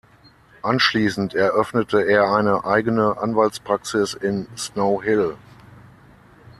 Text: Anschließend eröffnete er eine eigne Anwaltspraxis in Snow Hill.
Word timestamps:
Anschließend 0.63 1.35
eröffnete 1.35 2.01
er 2.03 2.33
eine 2.33 2.65
eigne 2.65 3.19
Anwaltspraxis 3.19 4.15
in 4.15 4.47
Snow 4.57 5.03
Hill. 5.03 5.35